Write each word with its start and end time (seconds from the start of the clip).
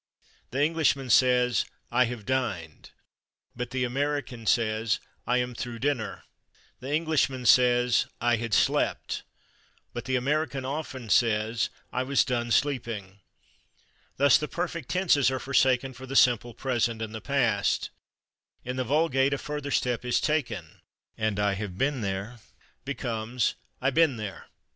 The 0.49 0.63
Englishman 0.63 1.11
says 1.11 1.63
"I 1.91 2.07
/have/ 2.07 2.25
dined," 2.25 2.89
but 3.55 3.69
the 3.69 3.83
American 3.83 4.47
says 4.47 4.99
"I 5.27 5.37
/am 5.37 5.55
through/ 5.55 5.77
dinner"; 5.77 6.23
the 6.79 6.91
Englishman 6.91 7.45
says 7.45 8.07
"I 8.19 8.35
/had/ 8.37 8.55
slept," 8.55 9.21
but 9.93 10.05
the 10.05 10.15
American 10.15 10.65
often 10.65 11.07
says 11.11 11.69
"I 11.93 12.03
/was 12.03 12.25
done/ 12.25 12.49
sleeping." 12.49 13.19
Thus 14.17 14.39
the 14.39 14.47
perfect 14.47 14.89
tenses 14.89 15.29
are 15.29 15.37
forsaken 15.37 15.93
for 15.93 16.07
the 16.07 16.15
simple 16.15 16.55
present 16.55 16.99
and 17.03 17.13
the 17.13 17.21
past. 17.21 17.91
In 18.65 18.77
the 18.77 18.83
vulgate 18.83 19.35
a 19.35 19.37
further 19.37 19.69
step 19.69 20.03
is 20.03 20.19
taken, 20.19 20.81
and 21.15 21.39
"I 21.39 21.53
/have 21.53 21.77
been/ 21.77 22.01
there" 22.01 22.39
becomes 22.85 23.53
"I 23.79 23.91
/been/ 23.91 24.17
there." 24.17 24.47